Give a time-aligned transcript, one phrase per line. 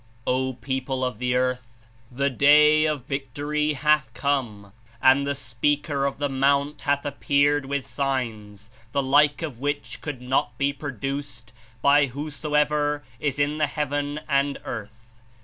[0.25, 1.85] "O people of the earth!
[2.11, 7.85] The Day of Victory hath come, and the Speaker of the Mount hath appeared with
[7.85, 11.53] signs, the like of which could not be produced
[11.83, 15.19] by whosoever is in the heaven and earth.